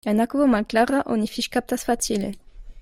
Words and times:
En 0.11 0.19
akvo 0.23 0.45
malklara 0.53 1.01
oni 1.17 1.29
fiŝkaptas 1.35 1.87
facile. 1.91 2.33